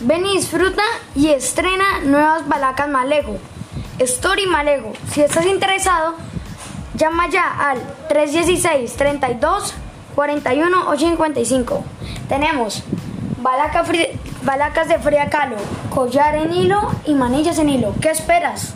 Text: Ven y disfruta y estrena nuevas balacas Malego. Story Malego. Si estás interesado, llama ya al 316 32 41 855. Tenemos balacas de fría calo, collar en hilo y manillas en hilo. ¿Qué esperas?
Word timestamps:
Ven 0.00 0.26
y 0.26 0.36
disfruta 0.36 0.82
y 1.14 1.28
estrena 1.28 2.00
nuevas 2.04 2.46
balacas 2.46 2.88
Malego. 2.88 3.38
Story 3.98 4.46
Malego. 4.46 4.92
Si 5.10 5.22
estás 5.22 5.46
interesado, 5.46 6.14
llama 6.94 7.28
ya 7.30 7.70
al 7.70 7.78
316 8.08 8.94
32 8.94 9.74
41 10.14 10.88
855. 10.90 11.82
Tenemos 12.28 12.82
balacas 13.38 14.88
de 14.88 14.98
fría 14.98 15.30
calo, 15.30 15.56
collar 15.88 16.34
en 16.36 16.52
hilo 16.52 16.90
y 17.06 17.14
manillas 17.14 17.58
en 17.58 17.70
hilo. 17.70 17.94
¿Qué 18.00 18.10
esperas? 18.10 18.74